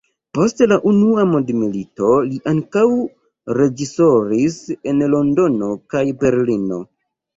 Post 0.35 0.61
la 0.69 0.77
unua 0.91 1.25
mondmilito 1.33 2.09
li 2.29 2.39
ankaŭ 2.53 2.85
reĝisoris 3.61 4.59
en 4.93 5.07
Londono 5.15 5.71
kaj 5.95 6.03
Berlino. 6.25 6.81